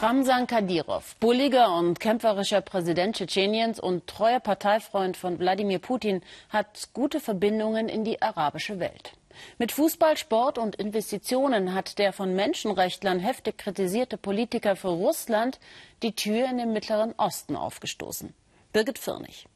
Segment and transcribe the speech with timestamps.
[0.00, 7.18] Ramsan Kadyrov, bulliger und kämpferischer Präsident Tschetscheniens und treuer Parteifreund von Wladimir Putin, hat gute
[7.18, 9.14] Verbindungen in die arabische Welt.
[9.58, 15.58] Mit Fußball, Sport und Investitionen hat der von Menschenrechtlern heftig kritisierte Politiker für Russland
[16.04, 18.32] die Tür in den Mittleren Osten aufgestoßen.
[18.72, 19.48] Birgit Firnig.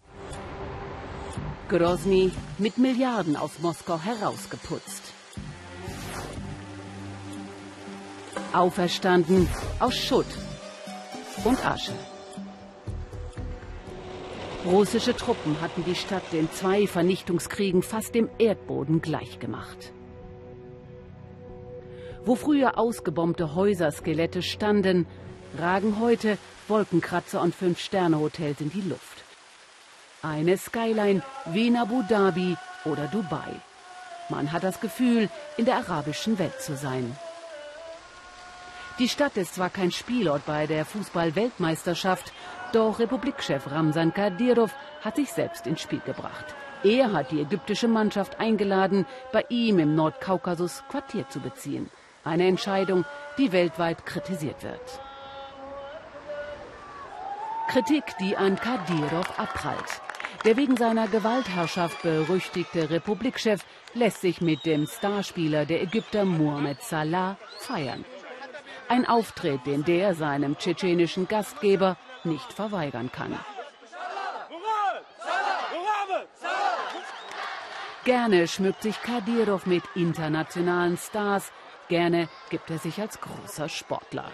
[1.69, 5.22] Grozny mit Milliarden aus Moskau herausgeputzt.
[8.55, 9.49] Auferstanden
[9.81, 10.27] aus Schutt
[11.45, 11.93] und Asche.
[14.65, 19.93] Russische Truppen hatten die Stadt in zwei Vernichtungskriegen fast dem Erdboden gleichgemacht.
[22.25, 25.07] Wo früher ausgebombte Häuserskelette standen,
[25.59, 26.39] ragen heute
[26.69, 29.25] Wolkenkratzer und Fünf-Sterne-Hotels in die Luft.
[30.23, 33.61] Eine Skyline wie in Abu Dhabi oder Dubai.
[34.29, 37.17] Man hat das Gefühl, in der arabischen Welt zu sein.
[38.99, 42.33] Die Stadt ist zwar kein Spielort bei der Fußball-Weltmeisterschaft,
[42.73, 46.55] doch Republikchef Ramsan Kadyrov hat sich selbst ins Spiel gebracht.
[46.85, 51.89] Er hat die ägyptische Mannschaft eingeladen, bei ihm im Nordkaukasus Quartier zu beziehen.
[52.25, 53.05] Eine Entscheidung,
[53.39, 55.01] die weltweit kritisiert wird.
[57.69, 60.03] Kritik, die an Kadyrov abprallt.
[60.45, 67.37] Der wegen seiner Gewaltherrschaft berüchtigte Republikchef lässt sich mit dem Starspieler der Ägypter Mohamed Salah
[67.59, 68.05] feiern.
[68.89, 73.39] Ein Auftritt, den der seinem tschetschenischen Gastgeber nicht verweigern kann.
[78.05, 81.53] Gerne schmückt sich Kadyrov mit internationalen Stars,
[81.89, 84.31] gerne gibt er sich als großer Sportler.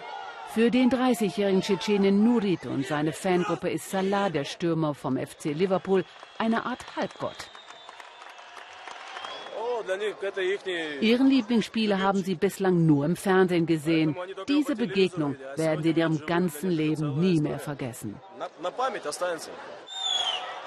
[0.51, 6.03] Für den 30-jährigen Tschetschenen Nurit und seine Fangruppe ist Salah, der Stürmer vom FC Liverpool,
[6.39, 7.51] eine Art Halbgott.
[11.01, 14.15] Ihren Lieblingsspieler haben sie bislang nur im Fernsehen gesehen.
[14.47, 18.15] Diese Begegnung werden sie in ihrem ganzen Leben nie mehr vergessen.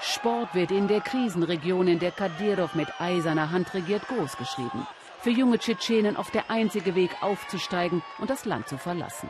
[0.01, 4.85] Sport wird in der Krisenregion, in der Kadyrov mit eiserner Hand regiert, großgeschrieben.
[5.21, 9.29] Für junge Tschetschenen oft der einzige Weg aufzusteigen und das Land zu verlassen.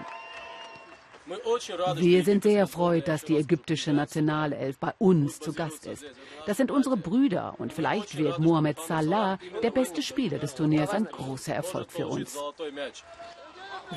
[1.96, 6.06] Wir sind sehr erfreut, dass die ägyptische Nationalelf bei uns zu Gast ist.
[6.46, 11.06] Das sind unsere Brüder und vielleicht wird Mohamed Salah, der beste Spieler des Turniers, ein
[11.06, 12.38] großer Erfolg für uns.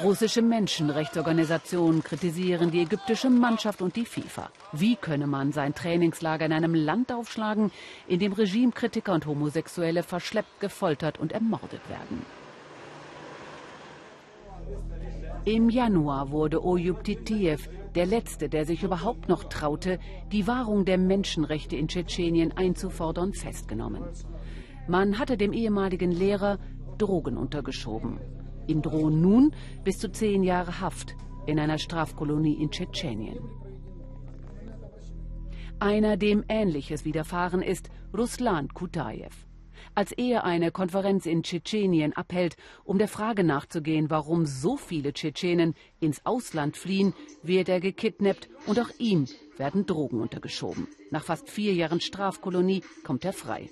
[0.02, 4.50] Russische Menschenrechtsorganisationen kritisieren die ägyptische Mannschaft und die FIFA.
[4.72, 7.70] Wie könne man sein Trainingslager in einem Land aufschlagen,
[8.06, 12.24] in dem Regimekritiker und Homosexuelle verschleppt, gefoltert und ermordet werden?
[15.44, 19.98] Im Januar wurde Oyub Titiev der Letzte, der sich überhaupt noch traute,
[20.32, 24.02] die Wahrung der Menschenrechte in Tschetschenien einzufordern, festgenommen.
[24.88, 26.58] Man hatte dem ehemaligen Lehrer
[26.98, 28.18] Drogen untergeschoben.
[28.66, 29.52] Ihm drohen nun
[29.84, 31.14] bis zu zehn Jahre Haft
[31.46, 33.38] in einer Strafkolonie in Tschetschenien.
[35.78, 39.30] Einer, dem Ähnliches widerfahren ist, Ruslan Kutajew
[39.94, 45.74] als er eine Konferenz in Tschetschenien abhält, um der Frage nachzugehen, warum so viele Tschetschenen
[46.00, 49.26] ins Ausland fliehen, wird er gekidnappt und auch ihm
[49.56, 50.88] werden Drogen untergeschoben.
[51.10, 53.70] Nach fast vier Jahren Strafkolonie kommt er frei.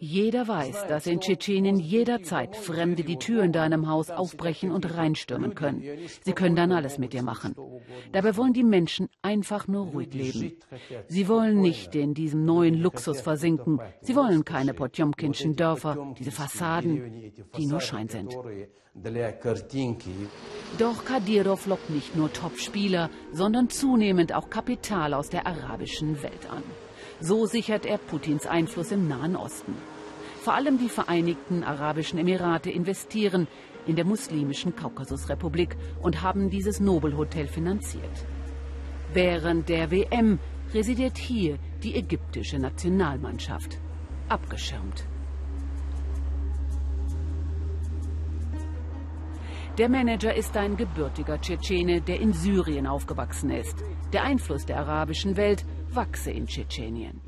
[0.00, 5.54] Jeder weiß, dass in Tschetschenien jederzeit Fremde die Tür in deinem Haus aufbrechen und reinstürmen
[5.54, 5.82] können.
[6.22, 7.54] Sie können dann alles mit dir machen.
[8.12, 10.56] Dabei wollen die Menschen einfach nur ruhig leben.
[11.06, 13.80] Sie wollen nicht in diesem neuen Luxus versinken.
[14.00, 18.36] Sie wollen keine Potjomkinschen Dörfer, diese Fassaden, die nur Schein sind.
[20.78, 26.62] Doch Kadyrov lockt nicht nur Top-Spieler, sondern zunehmend auch Kapital aus der arabischen Welt an.
[27.24, 29.76] So sichert er Putins Einfluss im Nahen Osten.
[30.42, 33.46] Vor allem die Vereinigten Arabischen Emirate investieren
[33.86, 38.26] in der muslimischen Kaukasusrepublik und haben dieses Nobelhotel finanziert.
[39.12, 40.40] Während der WM
[40.74, 43.78] residiert hier die ägyptische Nationalmannschaft,
[44.28, 45.06] abgeschirmt.
[49.78, 53.76] Der Manager ist ein gebürtiger Tschetschene, der in Syrien aufgewachsen ist.
[54.12, 57.20] Der Einfluss der arabischen Welt wachse in Tschetschenien.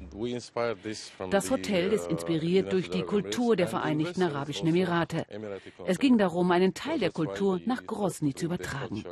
[1.30, 5.26] Das Hotel ist inspiriert durch die Kultur der Vereinigten Arabischen Emirate.
[5.86, 9.04] Es ging darum, einen Teil der Kultur nach Grozny zu übertragen.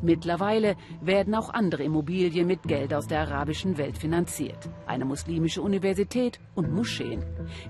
[0.00, 4.68] Mittlerweile werden auch andere Immobilien mit Geld aus der arabischen Welt finanziert.
[4.86, 7.24] Eine muslimische Universität und Moscheen.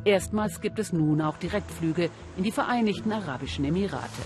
[0.05, 4.23] Erstmals gibt es nun auch Direktflüge in die Vereinigten Arabischen Emirate.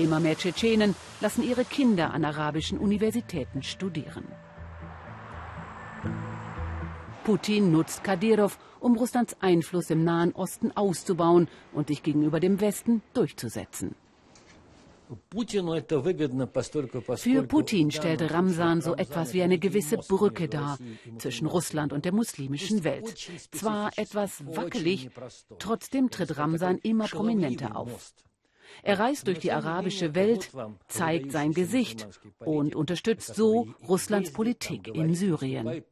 [0.00, 4.24] Immer mehr Tschetschenen lassen ihre Kinder an arabischen Universitäten studieren.
[7.22, 13.02] Putin nutzt Kadyrov, um Russlands Einfluss im Nahen Osten auszubauen und sich gegenüber dem Westen
[13.12, 13.94] durchzusetzen.
[17.16, 20.78] Für Putin stellte Ramsan so etwas wie eine gewisse Brücke dar
[21.18, 23.18] zwischen Russland und der muslimischen Welt.
[23.50, 25.10] Zwar etwas wackelig,
[25.58, 28.14] trotzdem tritt Ramsan immer prominenter auf.
[28.82, 30.50] Er reist durch die arabische Welt,
[30.88, 32.06] zeigt sein Gesicht
[32.38, 35.82] und unterstützt so Russlands Politik in Syrien.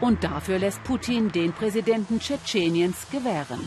[0.00, 3.60] Und dafür lässt Putin den Präsidenten Tschetscheniens gewähren.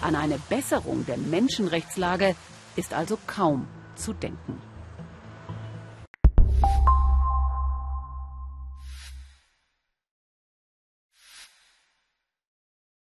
[0.00, 2.34] An eine Besserung der Menschenrechtslage
[2.76, 4.60] ist also kaum zu denken.